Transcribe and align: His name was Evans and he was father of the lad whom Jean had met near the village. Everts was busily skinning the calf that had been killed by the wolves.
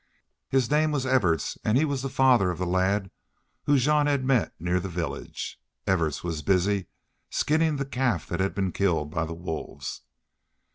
His 0.49 0.71
name 0.71 0.89
was 0.91 1.05
Evans 1.05 1.59
and 1.63 1.77
he 1.77 1.85
was 1.85 2.01
father 2.01 2.49
of 2.49 2.57
the 2.57 2.65
lad 2.65 3.11
whom 3.65 3.77
Jean 3.77 4.07
had 4.07 4.25
met 4.25 4.51
near 4.59 4.79
the 4.79 4.89
village. 4.89 5.61
Everts 5.85 6.23
was 6.23 6.41
busily 6.41 6.87
skinning 7.29 7.75
the 7.75 7.85
calf 7.85 8.25
that 8.29 8.39
had 8.39 8.55
been 8.55 8.71
killed 8.71 9.11
by 9.11 9.25
the 9.25 9.35
wolves. 9.35 10.01